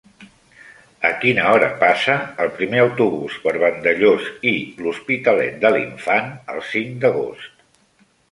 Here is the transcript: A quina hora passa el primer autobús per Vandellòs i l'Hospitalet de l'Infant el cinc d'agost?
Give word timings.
A 1.09 1.09
quina 1.23 1.43
hora 1.55 1.67
passa 1.81 2.13
el 2.45 2.47
primer 2.61 2.79
autobús 2.85 3.35
per 3.43 3.53
Vandellòs 3.63 4.31
i 4.51 4.53
l'Hospitalet 4.85 5.59
de 5.67 5.73
l'Infant 5.77 6.31
el 6.55 6.65
cinc 6.73 6.97
d'agost? 7.05 7.65